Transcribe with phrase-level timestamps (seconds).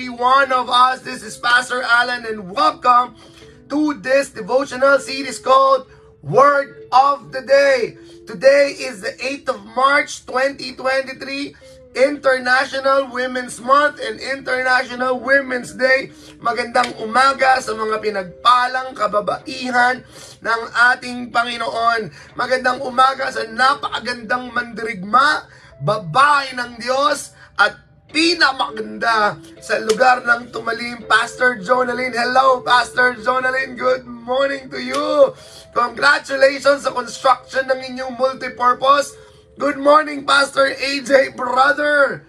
[0.00, 1.04] every one of us.
[1.04, 3.20] This is Pastor Alan and welcome
[3.68, 5.92] to this devotional series called
[6.24, 8.00] Word of the Day.
[8.24, 11.52] Today is the 8th of March 2023,
[12.00, 16.16] International Women's Month and International Women's Day.
[16.40, 20.00] Magandang umaga sa mga pinagpalang kababaihan
[20.40, 20.60] ng
[20.96, 22.08] ating Panginoon.
[22.40, 25.44] Magandang umaga sa napakagandang mandirigma,
[25.84, 32.10] babae ng Diyos at pinamakaganda sa lugar ng tumalim, Pastor Jonalyn.
[32.10, 33.78] Hello, Pastor Jonalyn.
[33.78, 35.34] Good morning to you.
[35.70, 39.14] Congratulations sa construction ng inyong multipurpose.
[39.58, 42.26] Good morning, Pastor AJ, brother.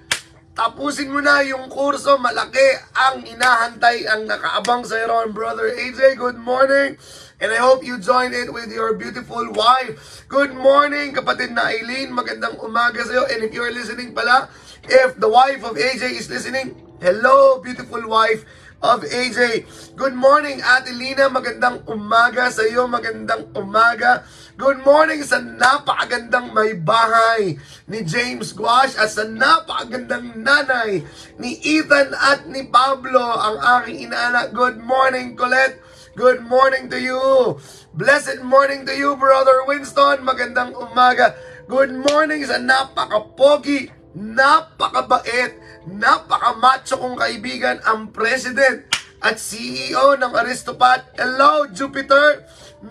[0.54, 2.20] Tapusin mo na yung kurso.
[2.22, 6.20] Malaki ang inahantay ang nakaabang sa ron, brother AJ.
[6.20, 7.00] Good morning.
[7.42, 10.30] And I hope you join it with your beautiful wife.
[10.30, 12.14] Good morning, kapatid na Eileen.
[12.14, 13.24] Magandang umaga sa iyo.
[13.34, 14.46] And if you're listening pala,
[14.84, 18.46] if the wife of AJ is listening, hello, beautiful wife
[18.82, 19.66] of AJ.
[19.94, 21.30] Good morning, Ate Lina.
[21.30, 22.90] Magandang umaga sa iyo.
[22.90, 24.26] Magandang umaga.
[24.58, 31.06] Good morning sa napakagandang may bahay ni James Guash at sa napakagandang nanay
[31.38, 34.54] ni Ethan at ni Pablo, ang aking inaanak.
[34.54, 35.78] Good morning, Colette.
[36.18, 37.58] Good morning to you.
[37.96, 40.25] Blessed morning to you, Brother Winston.
[40.28, 41.38] Magandang umaga.
[41.72, 45.55] Good morning sa napakapogi, napakabait,
[45.88, 48.83] napakamacho kong kaibigan, ang President
[49.22, 51.16] at CEO ng Aristopat.
[51.16, 52.44] Hello, Jupiter!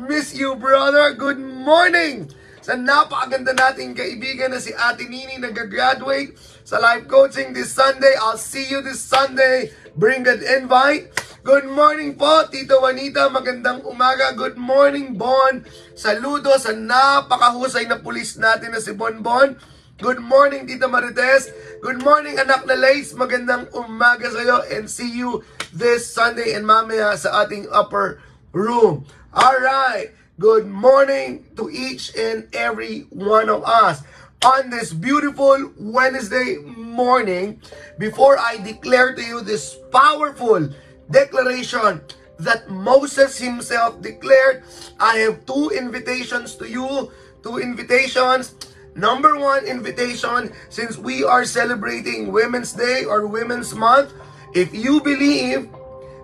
[0.07, 1.13] Miss you, brother!
[1.13, 2.31] Good morning!
[2.61, 8.13] Sa napakaganda nating kaibigan na si Ate Nini nag-graduate sa life coaching this Sunday.
[8.21, 9.73] I'll see you this Sunday.
[9.97, 11.11] Bring an invite.
[11.41, 13.33] Good morning po, Tito Juanita.
[13.33, 14.37] Magandang umaga.
[14.37, 15.65] Good morning, Bon.
[15.97, 19.57] Saludo sa napakahusay na pulis natin na si Bonbon.
[20.01, 21.53] Good morning, Tita Marites.
[21.85, 23.13] Good morning, anak na Lace.
[23.13, 25.45] Magandang umaga sa iyo and see you
[25.77, 28.25] this Sunday and mamaya sa ating upper
[28.57, 29.05] room.
[29.37, 30.09] All right.
[30.41, 34.01] Good morning to each and every one of us.
[34.41, 37.61] On this beautiful Wednesday morning,
[38.01, 40.73] before I declare to you this powerful
[41.13, 42.01] declaration
[42.41, 44.65] that Moses himself declared,
[44.97, 47.13] I have two invitations to you.
[47.45, 48.57] Two invitations.
[49.01, 54.13] Number one invitation, since we are celebrating Women's Day or Women's Month,
[54.53, 55.73] if you believe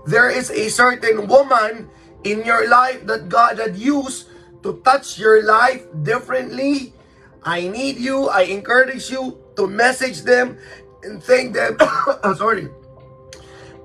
[0.05, 1.89] there is a certain woman
[2.29, 4.29] in your life that God had used
[4.61, 6.93] to touch your life differently,
[7.41, 10.61] I need you, I encourage you to message them
[11.01, 11.81] and thank them.
[12.37, 12.69] sorry.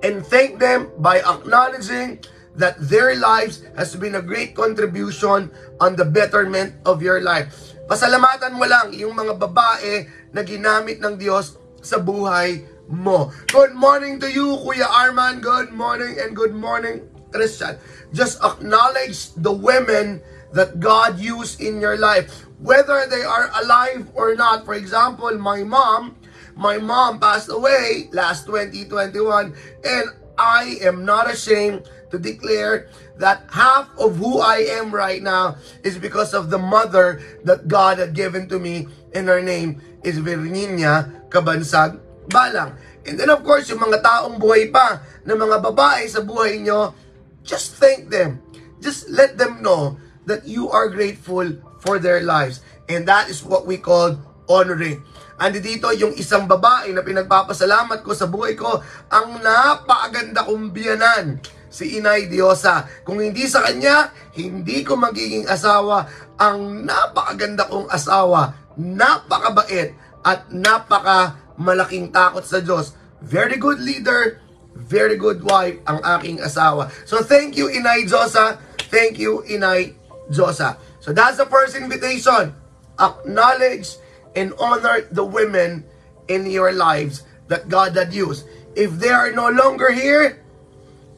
[0.03, 2.28] And thank them by acknowledging
[2.59, 5.47] that their lives has been a great contribution
[5.79, 7.71] on the betterment of your life.
[7.90, 12.62] Pasalamatan mo lang yung mga babae na ginamit ng Diyos sa buhay
[12.92, 13.31] mo.
[13.50, 15.42] Good morning to you, Kuya Arman.
[15.42, 17.80] Good morning and good morning, Christian.
[18.14, 20.22] Just acknowledge the women
[20.52, 22.46] that God used in your life.
[22.59, 24.68] Whether they are alive or not.
[24.68, 26.20] For example, my mom,
[26.53, 29.56] my mom passed away last 2021
[29.88, 30.06] and
[30.38, 32.91] I am not ashamed to declare
[33.22, 38.02] that half of who I am right now is because of the mother that God
[38.02, 42.76] had given to me and her name is Virginia Kabansag Balang.
[43.06, 46.97] And then of course, yung mga taong buhay pa na mga babae sa buhay nyo,
[47.46, 48.41] just thank them.
[48.82, 51.46] Just let them know that you are grateful
[51.85, 52.66] for their lives.
[52.90, 54.17] And that is what we call
[54.50, 55.06] honoring.
[55.41, 58.78] Andi dito yung isang babae na pinagpapasalamat ko sa buhay ko,
[59.09, 61.41] ang napakaganda kong biyanan,
[61.72, 62.85] si Inay Diosa.
[63.08, 66.06] Kung hindi sa kanya, hindi ko magiging asawa.
[66.35, 72.94] Ang napakaganda kong asawa, napakabait, at napaka malaking takot sa Diyos.
[73.23, 74.44] Very good leader,
[74.76, 76.91] very good wife ang aking asawa.
[77.08, 78.59] So thank you, Inay Josa.
[78.91, 79.96] Thank you, Inay
[80.29, 80.78] Josa.
[81.02, 82.53] So that's the first invitation.
[83.00, 83.97] Acknowledge
[84.35, 85.85] and honor the women
[86.28, 88.46] in your lives that God had used.
[88.78, 90.41] If they are no longer here,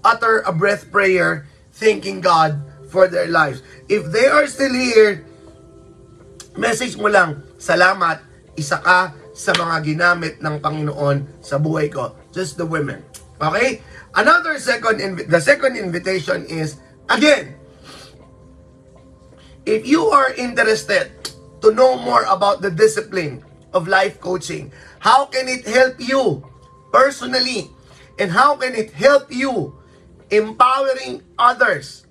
[0.04, 2.62] utter a breath prayer thanking God
[2.92, 3.64] for their lives.
[3.90, 5.26] If they are still here,
[6.56, 8.22] message mo lang, salamat,
[8.60, 12.14] isa ka sa mga ginamit ng Panginoon sa buhay ko.
[12.30, 13.02] Just the women.
[13.42, 13.82] Okay?
[14.14, 16.78] Another second, the second invitation is,
[17.10, 17.58] again,
[19.66, 21.10] if you are interested
[21.64, 23.42] to know more about the discipline
[23.74, 24.72] of life coaching?
[25.00, 26.46] How can it help you
[26.94, 27.72] personally?
[28.20, 29.74] And how can it help you
[30.34, 32.06] empowering others?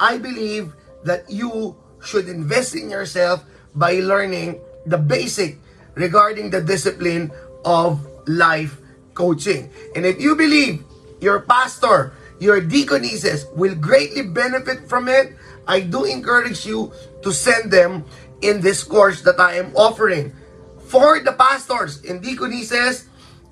[0.00, 0.72] I believe
[1.04, 3.44] that you should invest in yourself
[3.74, 5.60] by learning the basic
[5.94, 7.30] regarding the discipline
[7.64, 8.80] of life
[9.12, 9.70] coaching.
[9.94, 10.84] And if you believe
[11.20, 15.34] your pastor, your deaconesses will greatly benefit from it,
[15.66, 18.06] I do encourage you to send them
[18.40, 20.32] in this course that I am offering.
[20.86, 23.10] For the pastors and deaconesses,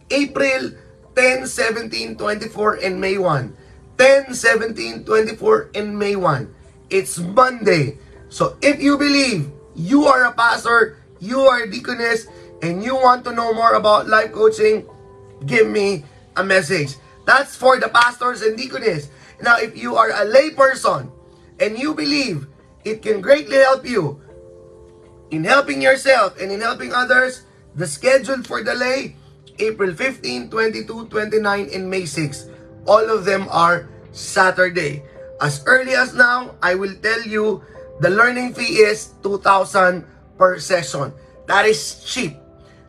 [0.08, 0.72] April
[1.16, 3.65] 10, 17, 24, and May 1.
[3.98, 6.54] 10, 17, 24, and May 1.
[6.90, 7.98] It's Monday.
[8.28, 12.28] So if you believe you are a pastor, you are a deaconess,
[12.62, 14.86] and you want to know more about life coaching,
[15.46, 16.04] give me
[16.36, 16.96] a message.
[17.24, 19.08] That's for the pastors and deaconess.
[19.42, 21.10] Now, if you are a lay person
[21.60, 22.46] and you believe
[22.84, 24.20] it can greatly help you
[25.30, 27.42] in helping yourself and in helping others,
[27.74, 29.16] the schedule for the lay,
[29.58, 32.48] April 15, 22, 29, and May 6.
[32.86, 35.02] All of them are Saturday.
[35.40, 37.62] As early as now, I will tell you
[38.00, 40.04] the learning fee is 2,000
[40.38, 41.12] per session.
[41.46, 42.36] That is cheap.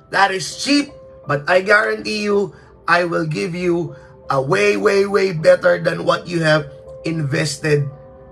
[0.10, 0.90] That is cheap,
[1.28, 2.56] but I guarantee you,
[2.88, 3.96] I will give you
[4.30, 6.72] a way, way, way better than what you have
[7.04, 7.90] invested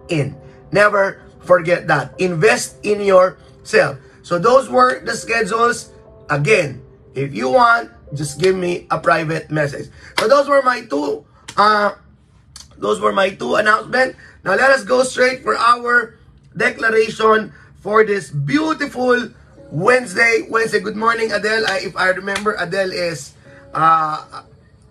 [0.08, 0.36] in.
[0.72, 2.16] Never forget that.
[2.20, 4.00] Invest in yourself.
[4.24, 5.92] So those were the schedules.
[6.30, 6.82] Again,
[7.14, 9.90] if you want, just give me a private message.
[10.20, 11.26] So those were my two
[11.58, 11.96] uh
[12.78, 14.18] those were my two announcements.
[14.44, 16.20] Now let us go straight for our
[16.56, 19.30] declaration for this beautiful
[19.72, 20.46] Wednesday.
[20.50, 20.80] Wednesday.
[20.80, 21.66] Good morning, Adele.
[21.68, 23.34] I, if I remember, Adele is
[23.74, 24.44] uh,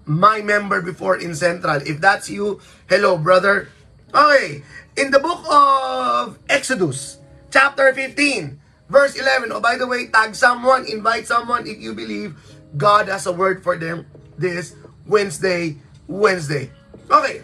[0.07, 1.77] my member before in Central.
[1.85, 3.69] If that's you, hello, brother.
[4.15, 4.63] Okay.
[4.97, 7.19] In the book of Exodus,
[7.51, 9.53] chapter 15, verse 11.
[9.53, 12.37] Oh, by the way, tag someone, invite someone if you believe
[12.77, 14.07] God has a word for them
[14.39, 14.75] this
[15.07, 15.77] Wednesday,
[16.07, 16.71] Wednesday.
[17.11, 17.43] Okay.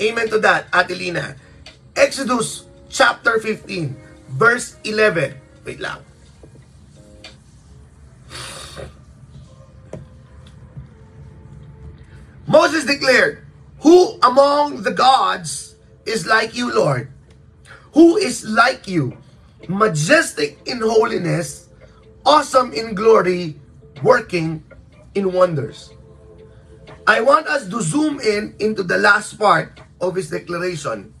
[0.00, 1.36] Amen to that, Adelina.
[1.96, 3.96] Exodus chapter 15,
[4.30, 5.34] verse 11.
[5.64, 5.98] Wait lang.
[12.46, 13.44] Moses declared,
[13.80, 15.76] Who among the gods
[16.06, 17.12] is like you, Lord?
[17.92, 19.18] Who is like you?
[19.68, 21.68] Majestic in holiness,
[22.24, 23.60] awesome in glory,
[24.02, 24.64] working
[25.14, 25.92] in wonders.
[27.08, 31.16] I want us to zoom in into the last part of his declaration.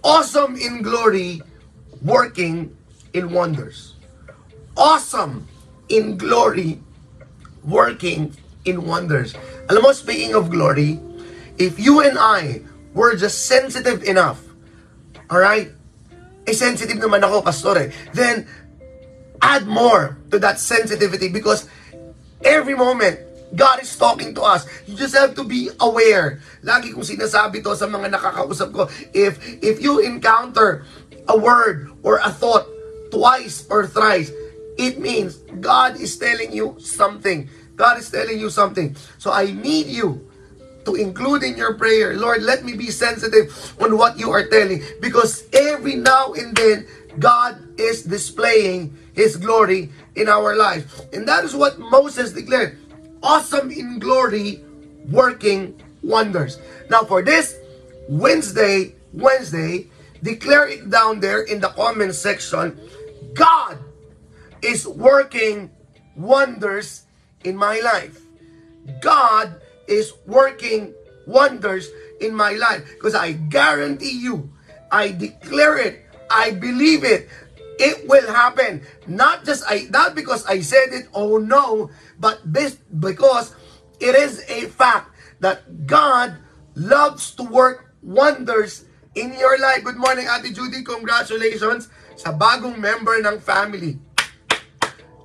[0.00, 1.44] Awesome in glory,
[2.00, 2.72] working
[3.12, 4.00] in wonders.
[4.80, 5.44] Awesome
[5.92, 6.80] in glory,
[7.60, 8.32] working
[8.64, 9.36] in wonders.
[9.68, 10.96] Alam mo, speaking of glory,
[11.60, 12.64] if you and I
[12.96, 14.40] were just sensitive enough,
[15.28, 15.68] alright?
[16.48, 17.88] Eh, sensitive naman ako, pastor eh.
[18.16, 18.48] Then,
[19.44, 21.68] add more to that sensitivity because
[22.40, 23.23] every moment,
[23.54, 24.66] God is talking to us.
[24.86, 26.40] You just have to be aware.
[26.62, 30.84] Lagi kong sinasabi to sa mga nakakausap ko, if, if you encounter
[31.28, 32.66] a word or a thought
[33.10, 34.32] twice or thrice,
[34.76, 37.48] it means God is telling you something.
[37.76, 38.96] God is telling you something.
[39.18, 40.26] So I need you
[40.84, 44.82] to include in your prayer, Lord, let me be sensitive on what you are telling.
[45.00, 46.86] Because every now and then,
[47.18, 51.00] God is displaying His glory in our life.
[51.12, 52.78] And that is what Moses declared.
[53.24, 54.62] Awesome in glory,
[55.08, 56.60] working wonders.
[56.90, 57.56] Now for this
[58.06, 59.88] Wednesday, Wednesday,
[60.22, 62.78] declare it down there in the comment section
[63.32, 63.78] God
[64.60, 65.70] is working
[66.16, 67.04] wonders
[67.44, 68.20] in my life.
[69.00, 70.92] God is working
[71.26, 71.88] wonders
[72.20, 74.52] in my life because I guarantee you,
[74.92, 77.30] I declare it, I believe it,
[77.78, 78.82] it will happen.
[79.06, 81.90] Not just I not because I said it, oh no,
[82.20, 83.54] but this because
[84.00, 86.38] it is a fact that God
[86.74, 89.84] loves to work wonders in your life.
[89.84, 90.82] Good morning, Ate Judy.
[90.84, 93.98] Congratulations sa bagong member ng family.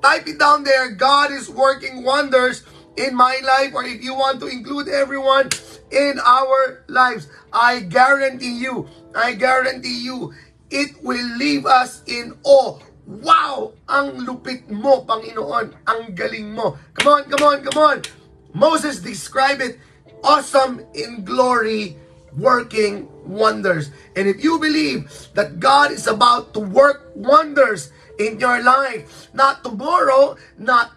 [0.02, 0.92] Type it down there.
[0.92, 2.64] God is working wonders
[2.98, 5.50] in my life or if you want to include everyone
[5.92, 7.28] in our lives.
[7.54, 10.34] I guarantee you, I guarantee you,
[10.70, 12.80] it will leave us in awe.
[13.10, 13.74] Wow!
[13.90, 15.74] Ang lupit mo, Panginoon.
[15.90, 16.78] Ang galing mo.
[16.94, 17.98] Come on, come on, come on.
[18.54, 19.82] Moses described it
[20.24, 21.98] awesome in glory,
[22.38, 23.90] working wonders.
[24.16, 29.64] And if you believe that God is about to work wonders in your life, not
[29.64, 30.94] tomorrow, not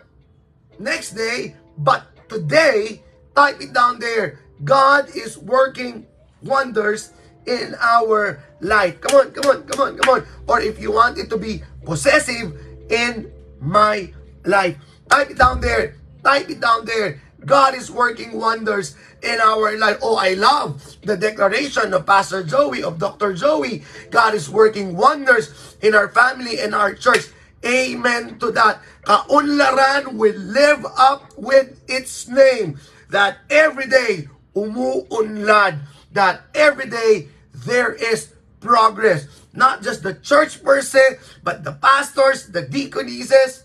[0.78, 3.00] next day, but today,
[3.36, 4.40] type it down there.
[4.64, 6.06] God is working
[6.42, 7.12] wonders
[7.46, 9.00] in our life.
[9.00, 10.26] Come on, come on, come on, come on.
[10.46, 12.54] Or if you want it to be possessive,
[12.92, 14.12] in my
[14.44, 14.76] life.
[15.08, 15.96] Type it down there.
[16.22, 17.20] Type it down there.
[17.44, 19.98] God is working wonders in our life.
[20.02, 23.34] Oh, I love the declaration of Pastor Joey, of Dr.
[23.34, 23.82] Joey.
[24.10, 27.26] God is working wonders in our family and our church.
[27.64, 28.80] Amen to that.
[29.04, 32.78] Kaunlaran will live up with its name.
[33.10, 35.80] That every day, umuunlad.
[36.12, 39.26] That every day, there is progress.
[39.52, 43.64] Not just the church person, but the pastors, the deaconesses,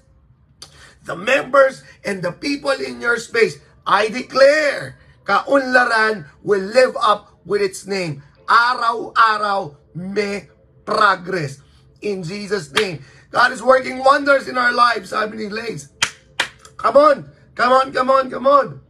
[1.05, 3.59] the members, and the people in your space.
[3.85, 8.23] I declare, kaunlaran will live up with its name.
[8.49, 10.49] Araw-araw may
[10.85, 11.59] progress.
[12.01, 13.03] In Jesus' name.
[13.31, 15.89] God is working wonders in our lives, sabi ni Lace.
[16.77, 18.81] Come on, come on, come on, come on.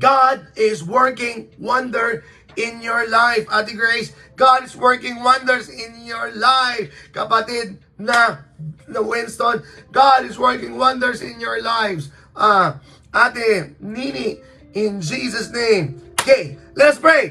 [0.00, 2.24] God is working wonder
[2.56, 3.44] in your life.
[3.52, 6.88] Ate Grace, God is working wonders in your life.
[7.12, 8.42] Kapatid na,
[8.88, 12.08] na Winston, God is working wonders in your lives.
[12.32, 12.80] Uh,
[13.12, 14.40] Ate Nini,
[14.72, 16.00] in Jesus' name.
[16.16, 17.30] Okay, let's pray.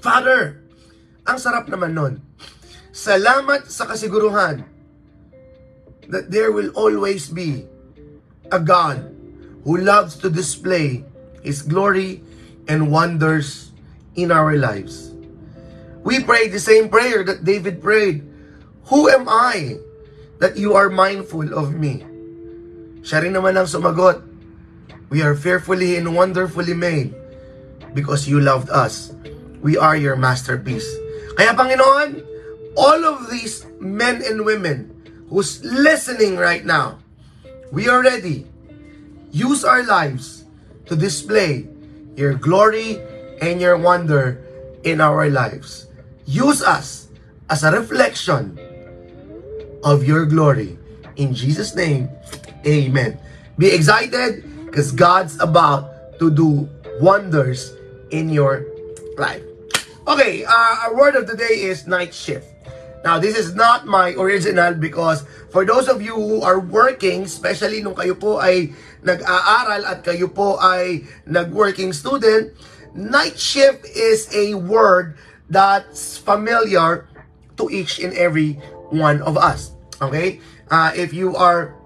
[0.00, 0.64] Father,
[1.28, 2.24] ang sarap naman nun.
[2.96, 4.64] Salamat sa kasiguruhan
[6.08, 7.68] that there will always be
[8.48, 9.12] a God
[9.66, 11.04] who loves to display
[11.46, 12.26] His glory
[12.66, 13.70] and wonders
[14.18, 15.14] in our lives.
[16.02, 18.26] We pray the same prayer that David prayed.
[18.90, 19.78] Who am I
[20.42, 22.02] that you are mindful of me?
[23.06, 24.26] Siya rin naman ang sumagot.
[25.06, 27.14] We are fearfully and wonderfully made
[27.94, 29.14] because you loved us.
[29.62, 30.86] We are your masterpiece.
[31.38, 32.26] Kaya Panginoon,
[32.74, 34.90] all of these men and women
[35.30, 36.98] who's listening right now,
[37.70, 38.46] we are ready.
[39.30, 40.45] Use our lives
[40.86, 41.66] to display
[42.16, 42.98] your glory
[43.40, 44.40] and your wonder
[44.84, 45.86] in our lives.
[46.24, 47.08] Use us
[47.50, 48.58] as a reflection
[49.84, 50.78] of your glory.
[51.16, 52.08] In Jesus' name,
[52.66, 53.18] amen.
[53.58, 56.68] Be excited because God's about to do
[57.00, 57.72] wonders
[58.10, 58.66] in your
[59.16, 59.42] life.
[60.06, 62.46] Okay, uh, our word of the day is night shift.
[63.04, 67.78] Now, this is not my original because for those of you who are working, especially
[67.78, 68.74] nung kayo po ay
[69.06, 72.50] nag-aaral at kayo po ay nag-working student,
[72.92, 75.14] night shift is a word
[75.46, 77.06] that's familiar
[77.54, 78.58] to each and every
[78.90, 79.72] one of us.
[80.02, 80.42] Okay?
[80.66, 81.78] Uh, if you are,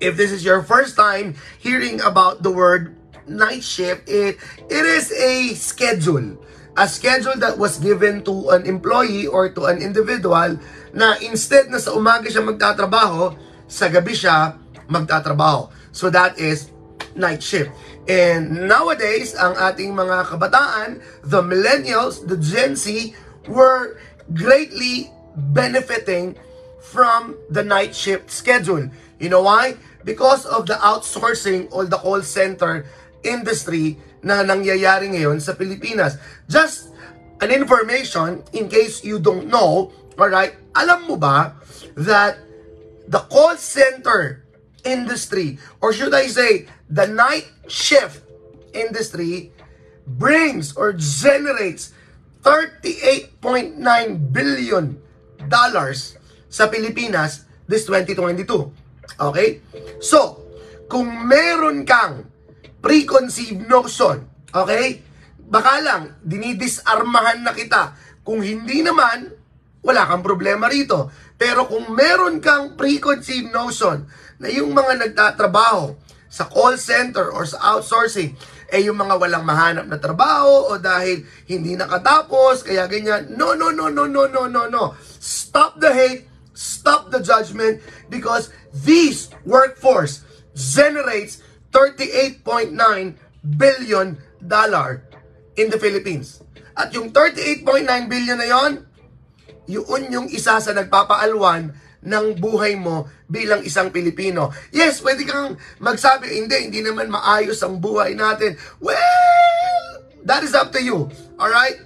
[0.00, 2.96] if this is your first time hearing about the word
[3.28, 4.40] night shift, it,
[4.72, 6.40] it is a schedule
[6.76, 10.56] a schedule that was given to an employee or to an individual
[10.96, 13.36] na instead na sa umaga siya magtatrabaho,
[13.68, 14.56] sa gabi siya
[14.88, 15.68] magtatrabaho.
[15.92, 16.72] So that is
[17.14, 17.70] night shift.
[18.08, 23.14] And nowadays, ang ating mga kabataan, the millennials, the Gen Z,
[23.46, 24.00] were
[24.34, 25.12] greatly
[25.54, 26.34] benefiting
[26.82, 28.90] from the night shift schedule.
[29.22, 29.78] You know why?
[30.02, 32.84] Because of the outsourcing or the call center
[33.22, 36.18] industry na nangyayari ngayon sa Pilipinas.
[36.50, 36.90] Just
[37.38, 41.54] an information in case you don't know, alright, alam mo ba
[41.94, 42.38] that
[43.06, 44.41] the call center
[44.84, 48.22] industry, or should I say, the night shift
[48.74, 49.52] industry
[50.06, 51.94] brings or generates
[52.42, 53.78] 38.9
[54.34, 54.98] billion
[55.46, 56.18] dollars
[56.50, 58.46] sa Pilipinas this 2022.
[59.18, 59.62] Okay?
[60.02, 60.42] So,
[60.90, 62.26] kung meron kang
[62.82, 64.26] preconceived notion.
[64.50, 65.00] Okay?
[65.38, 67.94] Baka lang, dinidisarmahan na kita.
[68.26, 69.30] Kung hindi naman,
[69.82, 71.10] wala kang problema rito.
[71.34, 74.06] Pero kung meron kang preconceived notion
[74.38, 75.98] na yung mga nagtatrabaho
[76.30, 78.32] sa call center or sa outsourcing,
[78.72, 83.36] eh yung mga walang mahanap na trabaho o dahil hindi nakatapos, kaya ganyan.
[83.36, 84.96] No, no, no, no, no, no, no, no.
[85.20, 86.24] Stop the hate,
[86.56, 90.24] stop the judgment because this workforce
[90.56, 91.44] generates
[91.76, 92.72] 38.9
[93.44, 95.04] billion dollar
[95.60, 96.40] in the Philippines.
[96.72, 98.88] At yung 38.9 billion na yon,
[99.66, 101.70] yun yung isa sa nagpapaalwan
[102.02, 104.50] ng buhay mo bilang isang Pilipino.
[104.74, 108.58] Yes, pwede kang magsabi, hindi, hindi naman maayos ang buhay natin.
[108.82, 111.06] Well, that is up to you.
[111.38, 111.78] Alright?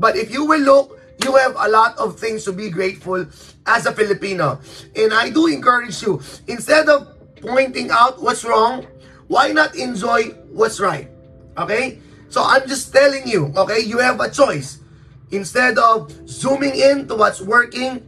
[0.00, 3.28] But if you will look, you have a lot of things to be grateful
[3.68, 4.64] as a Filipino.
[4.96, 7.12] And I do encourage you, instead of
[7.44, 8.88] pointing out what's wrong,
[9.28, 11.12] why not enjoy what's right?
[11.60, 12.00] Okay?
[12.32, 14.79] So I'm just telling you, okay, you have a choice.
[15.30, 18.02] Instead of zooming in to what's working,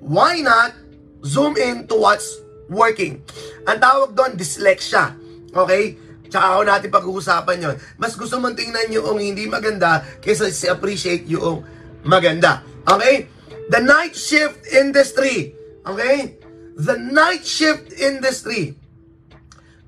[0.00, 0.76] why not
[1.24, 3.24] zoom in to what's working?
[3.64, 5.16] Ang tawag doon, dyslexia.
[5.52, 5.96] Okay?
[6.28, 7.76] Tsaka ako natin pag-uusapan yon.
[7.96, 11.64] Mas gusto mong tingnan yung hindi maganda kaysa si-appreciate yung
[12.04, 12.60] maganda.
[12.84, 13.30] Okay?
[13.72, 15.56] The night shift industry.
[15.86, 16.46] Okay?
[16.76, 18.76] the night shift industry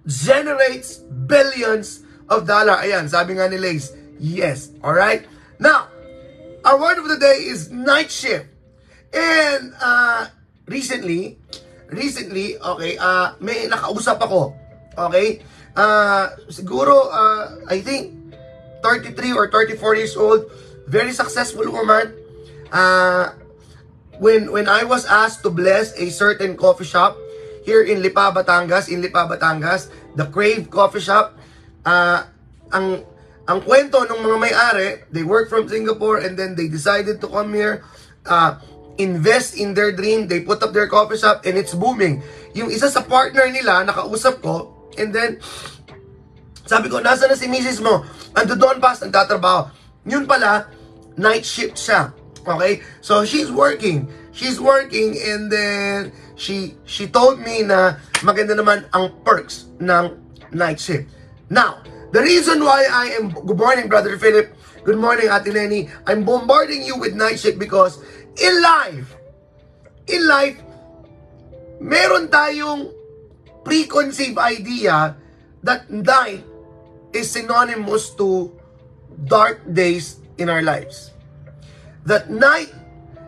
[0.08, 2.00] generates billions
[2.32, 2.80] of dollar.
[2.80, 4.72] Ayan, sabi nga ni Lace, yes.
[4.80, 5.28] Alright?
[5.60, 5.92] Now,
[6.68, 8.44] our word of the day is night shift.
[9.16, 10.28] And, uh,
[10.68, 11.40] recently,
[11.88, 14.52] recently, okay, uh, may nakausap ako.
[14.92, 15.40] Okay?
[15.72, 18.12] Uh, siguro, uh, I think,
[18.84, 20.44] 33 or 34 years old,
[20.84, 22.12] very successful woman.
[22.68, 23.32] Uh,
[24.20, 27.16] when when I was asked to bless a certain coffee shop
[27.64, 29.88] here in Lipa, Batangas, in Lipa, Batangas,
[30.20, 31.32] the Crave Coffee Shop,
[31.88, 32.28] uh,
[32.76, 33.07] ang
[33.48, 37.56] ang kwento ng mga may-ari, they work from Singapore and then they decided to come
[37.56, 37.80] here,
[38.28, 38.60] uh,
[39.00, 42.20] invest in their dream, they put up their coffee shop and it's booming.
[42.52, 45.40] Yung isa sa partner nila, nakausap ko, and then,
[46.68, 48.04] sabi ko, nasa na si misis mo?
[48.36, 49.72] Ando doon pa, nagtatrabaho.
[50.04, 50.68] Yun pala,
[51.16, 52.12] night shift siya.
[52.44, 52.84] Okay?
[53.00, 54.12] So, she's working.
[54.36, 60.12] She's working and then, she, she told me na maganda naman ang perks ng
[60.52, 61.08] night shift.
[61.48, 64.56] Now, The reason why I am, good morning, Brother Philip.
[64.80, 65.92] Good morning, Ate Lenny.
[66.08, 68.00] I'm bombarding you with night shift because
[68.40, 69.12] in life,
[70.08, 70.56] in life,
[71.80, 72.88] meron tayong
[73.60, 75.20] preconceived idea
[75.60, 76.48] that night
[77.12, 78.56] is synonymous to
[79.28, 81.12] dark days in our lives.
[82.08, 82.72] That night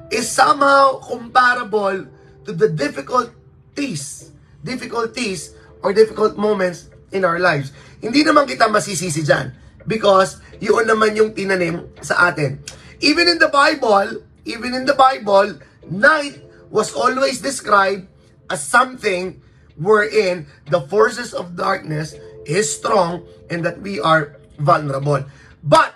[0.09, 2.09] is somehow comparable
[2.49, 4.33] to the difficulties,
[4.65, 5.53] difficulties
[5.85, 7.75] or difficult moments in our lives.
[8.01, 9.53] Hindi naman kita masisisi dyan
[9.87, 12.63] because yun naman yung tinanim sa atin.
[13.01, 18.07] Even in the Bible, even in the Bible, night was always described
[18.49, 19.41] as something
[19.81, 25.25] wherein the forces of darkness is strong and that we are vulnerable.
[25.65, 25.95] But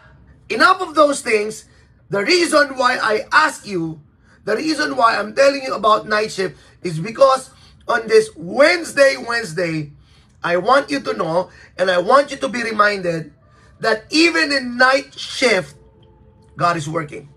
[0.49, 1.69] enough of those things,
[2.09, 4.01] the reason why I ask you,
[4.45, 7.51] the reason why I'm telling you about night shift is because
[7.89, 9.93] on this Wednesday, Wednesday,
[10.45, 13.33] I want you to know and I want you to be reminded
[13.81, 15.75] that even in night shift,
[16.57, 17.33] God is working.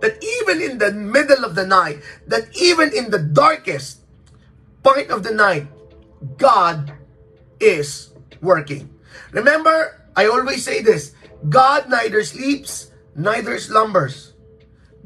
[0.00, 4.06] That even in the middle of the night, that even in the darkest
[4.86, 5.66] part of the night,
[6.38, 6.94] God
[7.58, 8.94] is working.
[9.32, 11.14] Remember, I always say this
[11.48, 14.32] God neither sleeps, neither slumbers.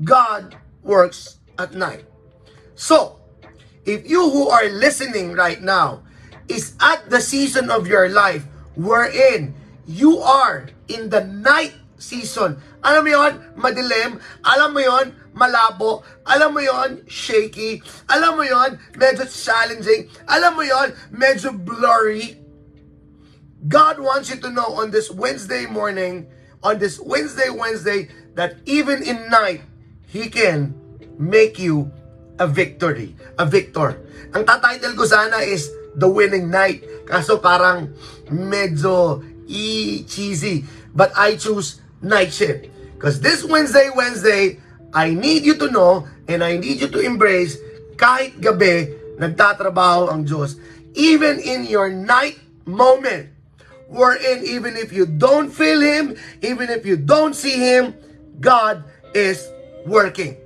[0.04, 2.04] God works at night.
[2.74, 3.20] So,
[3.84, 6.01] if you who are listening right now
[6.48, 9.54] is at the season of your life wherein
[9.86, 12.58] you are in the night season.
[12.82, 14.18] Alam mo yon, madilim.
[14.42, 16.02] Alam mo yon, malabo.
[16.26, 17.82] Alam mo yon, shaky.
[18.10, 20.10] Alam mo yon, medyo challenging.
[20.26, 22.38] Alam mo yon, medyo blurry.
[23.70, 26.26] God wants you to know on this Wednesday morning,
[26.66, 29.62] on this Wednesday, Wednesday, that even in night,
[30.10, 30.74] He can
[31.14, 31.94] make you
[32.42, 34.02] a victory, a victor.
[34.34, 36.84] Ang tatitle ko sana is The Winning Night.
[37.06, 37.92] Kaso parang
[38.30, 40.64] medyo e-cheesy.
[40.94, 42.68] But I choose night shift.
[42.94, 44.60] Because this Wednesday, Wednesday,
[44.94, 47.56] I need you to know and I need you to embrace
[47.96, 50.58] kahit gabi, nagtatrabaho ang Diyos.
[50.98, 53.30] Even in your night moment,
[53.88, 57.94] wherein even if you don't feel Him, even if you don't see Him,
[58.42, 59.46] God is
[59.86, 60.36] working.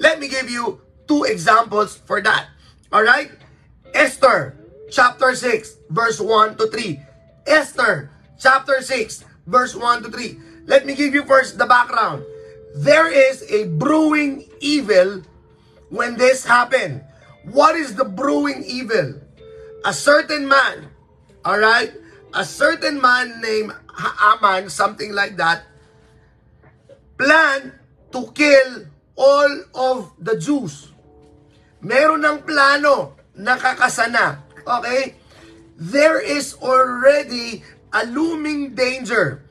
[0.00, 2.48] Let me give you two examples for that.
[2.92, 3.30] Alright?
[3.94, 4.56] Esther,
[4.94, 7.02] chapter 6, verse 1 to 3.
[7.50, 10.38] Esther, chapter 6, verse 1 to 3.
[10.70, 12.22] Let me give you first the background.
[12.78, 15.22] There is a brewing evil
[15.90, 17.02] when this happened.
[17.50, 19.20] What is the brewing evil?
[19.84, 20.88] A certain man,
[21.44, 21.92] all right?
[22.32, 25.66] A certain man named Haman, something like that,
[27.18, 27.74] planned
[28.14, 30.90] to kill all of the Jews.
[31.84, 34.43] Meron ng plano, nakakasana.
[34.66, 35.14] Okay?
[35.76, 39.44] There is already a looming danger,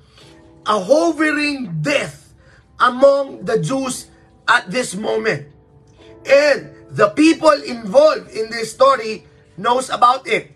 [0.66, 2.34] a hovering death
[2.80, 4.08] among the Jews
[4.48, 5.48] at this moment.
[6.26, 9.26] And the people involved in this story
[9.58, 10.52] knows about it.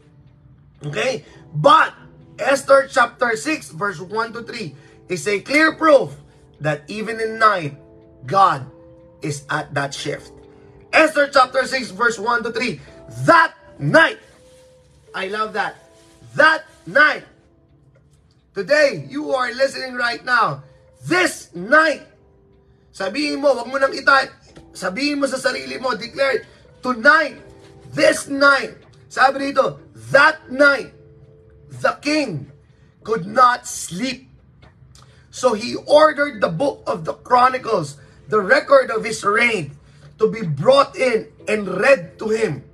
[0.86, 1.26] Okay?
[1.54, 1.93] But
[2.39, 4.76] Esther chapter 6 verse 1 to 3
[5.10, 6.13] is a clear proof
[6.60, 7.78] that even in night,
[8.26, 8.65] God
[9.22, 10.32] is at that shift.
[10.93, 12.80] Esther chapter 6 verse 1 to 3.
[13.26, 14.20] That night,
[15.13, 15.76] I love that.
[16.36, 17.24] That night,
[18.54, 20.63] today, you are listening right now,
[21.06, 22.04] this night,
[22.93, 24.32] sabihin mo, wag mo nang itype,
[24.76, 26.46] sabihin mo sa sarili mo, declare,
[26.84, 27.39] tonight,
[27.93, 28.76] this night,
[29.08, 29.80] sabi dito,
[30.12, 30.91] that night,
[31.82, 32.52] the king
[33.04, 34.28] could not sleep.
[35.32, 37.96] So he ordered the book of the Chronicles,
[38.28, 39.78] the record of his reign,
[40.20, 42.66] to be brought in and read to him.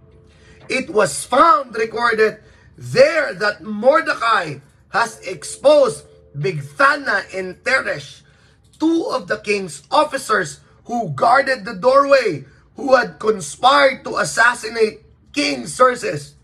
[0.69, 2.39] It was found recorded
[2.78, 6.06] there that Mordecai has exposed
[6.38, 8.21] Bigthana and Teresh,
[8.80, 12.45] two of the king's officers who guarded the doorway,
[12.76, 16.36] who had conspired to assassinate King Xerxes.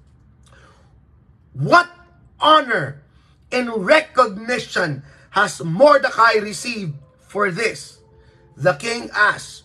[1.54, 1.90] What
[2.40, 3.02] honor
[3.52, 8.00] and recognition has Mordecai received for this?
[8.56, 9.64] The king asked.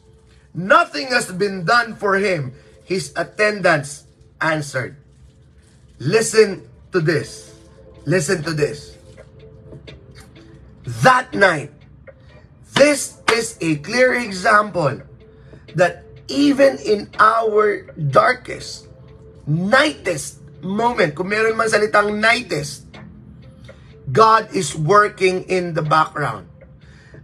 [0.54, 2.54] Nothing has been done for him.
[2.84, 4.03] His attendants
[4.44, 5.00] answered.
[5.98, 7.56] Listen to this.
[8.04, 9.00] Listen to this.
[11.00, 11.72] That night,
[12.76, 15.00] this is a clear example
[15.74, 18.88] that even in our darkest,
[19.46, 22.84] nightest moment, kung meron man salitang nightest,
[24.12, 26.48] God is working in the background.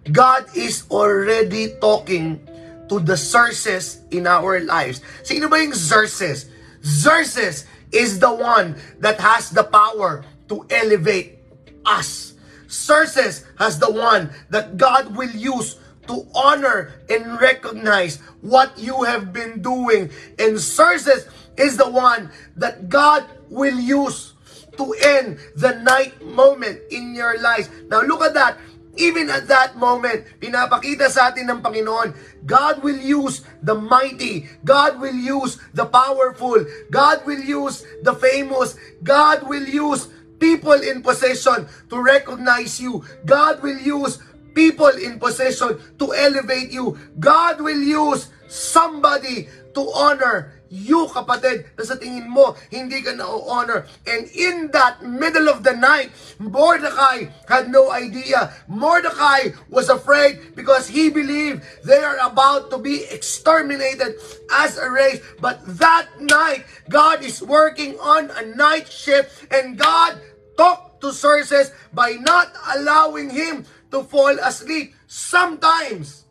[0.08, 2.40] God is already talking
[2.88, 5.04] to the sources in our lives.
[5.22, 6.48] Sino ba yung Xerxes?
[6.84, 11.38] Xerxes is the one that has the power to elevate
[11.84, 12.34] us.
[12.68, 19.32] Xerxes has the one that God will use to honor and recognize what you have
[19.32, 20.10] been doing.
[20.38, 24.34] And Xerxes is the one that God will use
[24.76, 27.68] to end the night moment in your life.
[27.88, 28.56] Now look at that.
[29.00, 32.12] Even at that moment, pinapakita sa atin ng Panginoon,
[32.44, 36.60] God will use the mighty, God will use the powerful,
[36.92, 43.00] God will use the famous, God will use people in possession to recognize you.
[43.24, 44.20] God will use
[44.52, 47.00] people in possession to elevate you.
[47.16, 53.90] God will use somebody to honor you, kapatid, na sa tingin mo, hindi ka na-honor.
[54.06, 58.54] And in that middle of the night, Mordecai had no idea.
[58.70, 64.14] Mordecai was afraid because he believed they are about to be exterminated
[64.54, 65.18] as a race.
[65.42, 70.22] But that night, God is working on a night shift and God
[70.56, 74.94] talked to sources by not allowing him to fall asleep.
[75.10, 76.29] Sometimes,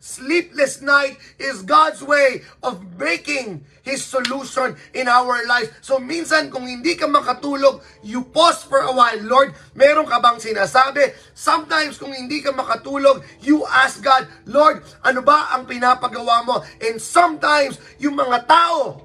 [0.00, 5.76] Sleepless night is God's way of making His solution in our lives.
[5.84, 9.20] So minsan kung hindi ka makatulog, you pause for a while.
[9.20, 11.12] Lord, meron ka bang sinasabi?
[11.36, 16.64] Sometimes kung hindi ka makatulog, you ask God, Lord, ano ba ang pinapagawa mo?
[16.80, 19.04] And sometimes yung mga tao,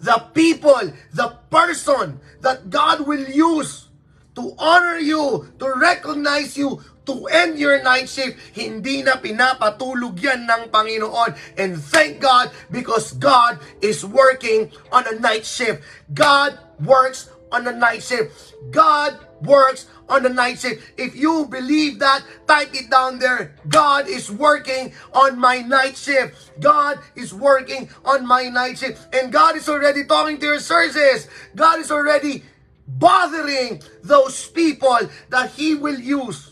[0.00, 3.92] the people, the person that God will use
[4.40, 10.46] to honor you, to recognize you, to end your night shift, hindi na pinapatulog yan
[10.46, 11.34] ng Panginoon.
[11.58, 15.82] And thank God because God is working on a night shift.
[16.14, 18.54] God works on a night shift.
[18.70, 20.82] God works on the night shift.
[20.96, 23.56] If you believe that, type it down there.
[23.68, 26.60] God is working on my night shift.
[26.60, 29.14] God is working on my night shift.
[29.14, 31.28] And God is already talking to your sources.
[31.54, 32.44] God is already
[32.86, 34.98] bothering those people
[35.30, 36.51] that He will use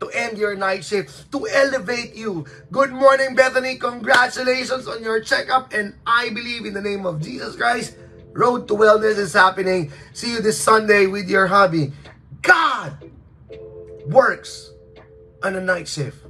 [0.00, 2.46] to end your night shift, to elevate you.
[2.70, 3.76] Good morning, Bethany.
[3.76, 5.72] Congratulations on your checkup.
[5.72, 7.96] And I believe in the name of Jesus Christ,
[8.32, 9.90] Road to Wellness is happening.
[10.12, 11.92] See you this Sunday with your hubby.
[12.42, 13.10] God
[14.06, 14.70] works
[15.42, 16.22] on a night shift.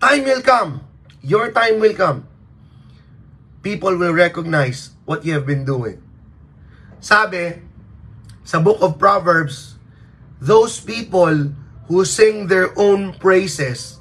[0.00, 0.82] Time will come.
[1.22, 2.26] Your time will come.
[3.62, 6.02] People will recognize what you have been doing.
[6.98, 7.60] Sabi,
[8.42, 9.76] sa book of Proverbs,
[10.40, 11.52] those people
[11.90, 13.98] who sing their own praises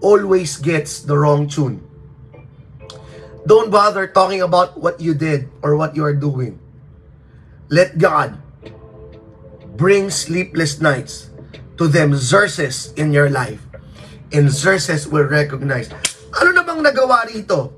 [0.00, 1.84] always gets the wrong tune.
[3.44, 6.56] Don't bother talking about what you did or what you are doing.
[7.68, 8.40] Let God
[9.76, 11.28] bring sleepless nights
[11.76, 13.60] to them Xerxes in your life.
[14.32, 15.92] And Xerxes will recognize,
[16.40, 17.76] ano na bang nagawa rito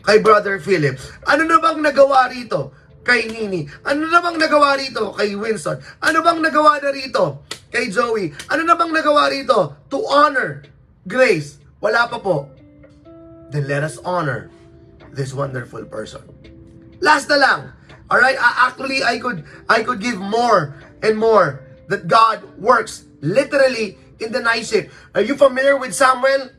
[0.00, 0.96] kay Brother Philip?
[1.28, 2.72] Ano na bang nagawa rito
[3.04, 3.68] kay Nini?
[3.84, 5.76] Ano na bang nagawa rito kay Winston?
[6.00, 10.64] Ano bang nagawa na rito kay Joey, ano na bang nagawa rito to honor
[11.06, 11.58] Grace?
[11.80, 12.50] Wala pa po.
[13.48, 14.50] Then let us honor
[15.12, 16.22] this wonderful person.
[17.00, 17.60] Last na lang.
[18.08, 24.32] Alright, actually, I could, I could give more and more that God works literally in
[24.32, 24.92] the night shift.
[25.14, 26.50] Are you familiar with Samuel?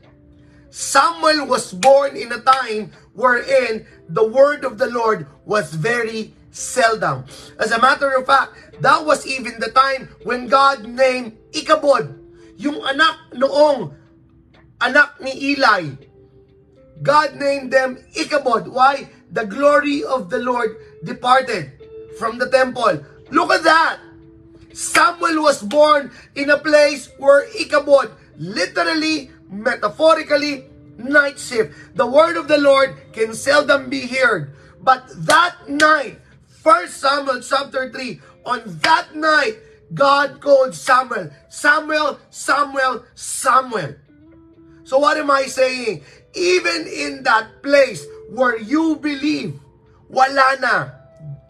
[0.70, 7.24] Samuel was born in a time wherein the word of the Lord was very seldom.
[7.58, 12.14] As a matter of fact, that was even the time when God named Ikabod,
[12.58, 13.94] yung anak noong
[14.80, 15.96] anak ni Eli.
[17.02, 18.68] God named them Ikabod.
[18.68, 19.08] Why?
[19.30, 21.72] The glory of the Lord departed
[22.18, 23.00] from the temple.
[23.30, 23.98] Look at that!
[24.72, 30.66] Samuel was born in a place where Ikabod, literally, metaphorically,
[30.98, 31.96] night shift.
[31.96, 34.54] The word of the Lord can seldom be heard.
[34.80, 36.18] But that night,
[36.62, 39.56] 1 Samuel chapter 3, on that night,
[39.94, 43.94] God called Samuel, Samuel, Samuel, Samuel.
[44.84, 46.02] So what am I saying?
[46.34, 49.58] Even in that place where you believe,
[50.08, 50.90] wala na,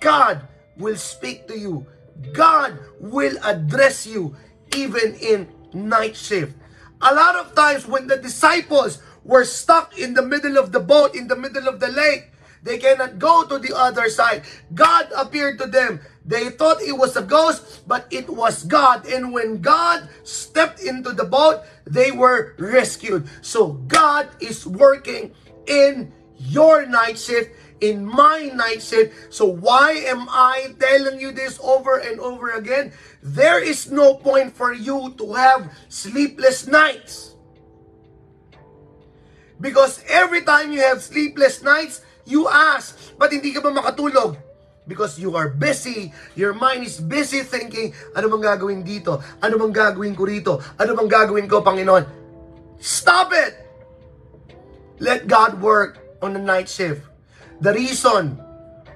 [0.00, 0.46] God
[0.76, 1.86] will speak to you.
[2.32, 4.36] God will address you
[4.76, 6.54] even in night shift.
[7.02, 11.14] A lot of times when the disciples were stuck in the middle of the boat,
[11.14, 12.30] in the middle of the lake,
[12.62, 14.42] they cannot go to the other side.
[14.74, 16.00] God appeared to them.
[16.24, 19.06] They thought it was a ghost, but it was God.
[19.06, 23.28] And when God stepped into the boat, they were rescued.
[23.40, 25.34] So God is working
[25.66, 29.32] in your night shift in my night shift.
[29.32, 32.92] So why am I telling you this over and over again?
[33.22, 37.34] There is no point for you to have sleepless nights.
[39.60, 44.36] Because every time you have sleepless nights, you ask, but hindi ka ba makatulog?
[44.88, 49.22] Because you are busy, your mind is busy thinking, ano bang gagawin dito?
[49.38, 50.52] Ano bang gagawin ko rito?
[50.80, 52.04] Ano bang gagawin ko, Panginoon?
[52.80, 53.54] Stop it!
[54.98, 57.06] Let God work on the night shift.
[57.60, 58.40] The reason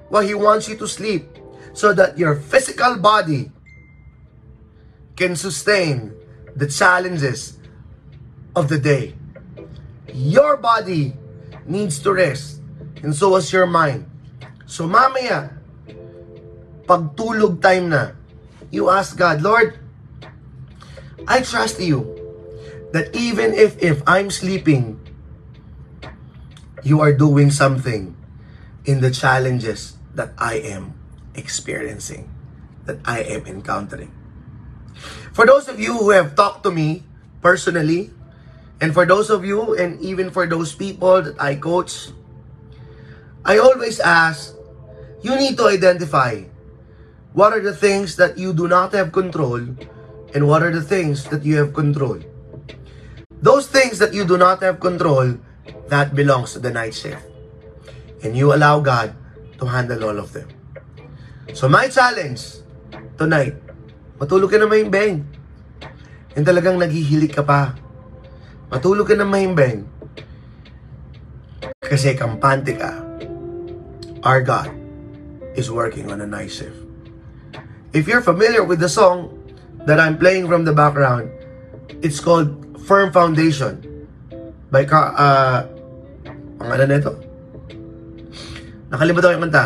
[0.09, 1.25] why He wants you to sleep
[1.73, 3.51] so that your physical body
[5.15, 6.11] can sustain
[6.55, 7.57] the challenges
[8.55, 9.15] of the day.
[10.11, 11.13] Your body
[11.65, 12.61] needs to rest
[13.03, 14.07] and so has your mind.
[14.65, 15.51] So mamaya,
[16.85, 18.11] pagtulog time na,
[18.71, 19.79] you ask God, Lord,
[21.27, 22.05] I trust you
[22.93, 24.99] that even if if I'm sleeping,
[26.85, 28.13] you are doing something
[28.85, 30.93] in the challenges that I am
[31.33, 32.29] experiencing,
[32.85, 34.13] that I am encountering.
[35.33, 37.03] For those of you who have talked to me
[37.41, 38.13] personally,
[38.79, 42.13] and for those of you, and even for those people that I coach,
[43.45, 44.57] I always ask,
[45.21, 46.49] you need to identify
[47.37, 49.61] what are the things that you do not have control
[50.33, 52.17] and what are the things that you have control.
[53.45, 55.37] Those things that you do not have control,
[55.93, 57.21] that belongs to the night shift
[58.25, 59.13] and you allow God
[59.61, 60.49] to handle all of them.
[61.53, 62.65] So my challenge
[63.21, 63.53] tonight,
[64.17, 65.21] matulog ka na mahimbing.
[66.35, 67.77] And talagang naghihilik ka pa.
[68.73, 69.85] Matulog ka na mahimbing.
[71.85, 73.04] Kasi kampante ka.
[74.25, 74.73] Our God
[75.53, 76.73] is working on a night shift.
[77.93, 79.29] If you're familiar with the song
[79.85, 81.29] that I'm playing from the background,
[82.01, 84.09] it's called Firm Foundation
[84.73, 85.59] by Ka uh,
[86.57, 87.13] ang ano na ito?
[88.89, 89.65] Nakalimutan ko yung kanta.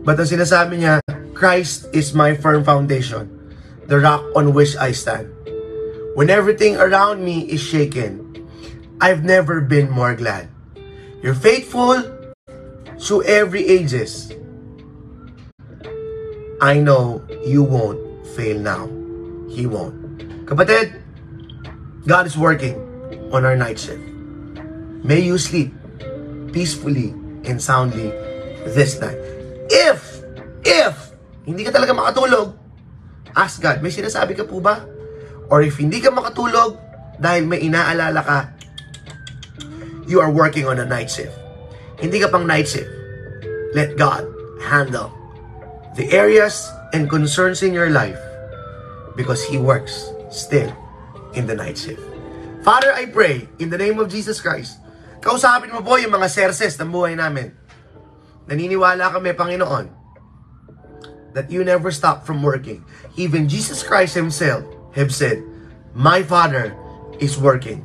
[0.00, 1.04] But ang sinasabi niya,
[1.36, 3.28] Christ is my firm foundation,
[3.84, 5.28] the rock on which I stand.
[6.16, 8.32] When everything around me is shaken,
[8.96, 10.48] I've never been more glad.
[11.20, 12.00] You're faithful
[13.00, 14.32] through every ages.
[16.60, 17.96] I know you won't
[18.36, 18.84] fail now.
[19.48, 19.96] He won't.
[20.44, 21.00] Kapatid,
[22.04, 22.76] God is working
[23.32, 24.04] on our night shift.
[25.00, 25.72] May you sleep
[26.52, 27.16] peacefully
[27.48, 28.12] and soundly
[28.68, 29.16] this night.
[29.72, 30.20] If,
[30.68, 31.16] if,
[31.48, 32.52] hindi ka talaga makatulog,
[33.32, 34.84] ask God, may sinasabi ka po ba?
[35.48, 36.76] Or if hindi ka makatulog
[37.16, 38.38] dahil may inaalala ka,
[40.04, 41.39] you are working on a night shift.
[42.00, 42.88] Hindi ka pang night shift.
[43.76, 44.24] Let God
[44.64, 45.12] handle
[45.94, 48.18] the areas and concerns in your life
[49.14, 50.72] because He works still
[51.36, 52.02] in the night shift.
[52.64, 54.80] Father, I pray in the name of Jesus Christ,
[55.20, 57.52] Kausapin mo po yung mga serses ng buhay namin.
[58.48, 59.92] Naniniwala kami, Panginoon,
[61.36, 62.80] that you never stop from working.
[63.20, 64.64] Even Jesus Christ Himself
[64.96, 65.44] have said,
[65.92, 66.72] My Father
[67.20, 67.84] is working,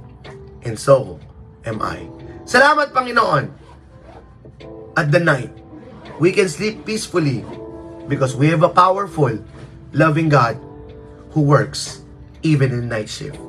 [0.63, 1.19] and so
[1.67, 2.07] am I.
[2.47, 3.51] Salamat, Panginoon.
[4.97, 5.51] At the night,
[6.19, 7.43] we can sleep peacefully
[8.07, 9.39] because we have a powerful,
[9.91, 10.55] loving God
[11.31, 12.01] who works
[12.43, 13.39] even in night shift.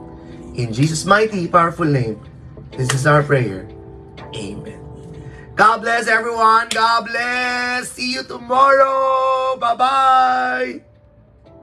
[0.57, 2.19] In Jesus' mighty, powerful name,
[2.73, 3.69] this is our prayer.
[4.35, 4.81] Amen.
[5.55, 6.69] God bless everyone.
[6.71, 7.93] God bless.
[7.93, 9.57] See you tomorrow.
[9.57, 10.86] Bye-bye.